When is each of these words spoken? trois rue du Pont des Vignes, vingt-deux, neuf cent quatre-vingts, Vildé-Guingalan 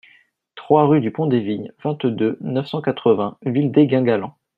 trois 0.55 0.87
rue 0.87 0.99
du 0.99 1.11
Pont 1.11 1.27
des 1.27 1.41
Vignes, 1.41 1.71
vingt-deux, 1.83 2.39
neuf 2.41 2.65
cent 2.65 2.81
quatre-vingts, 2.81 3.37
Vildé-Guingalan 3.45 4.33